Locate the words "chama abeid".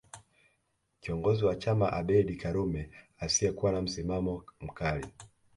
1.55-2.37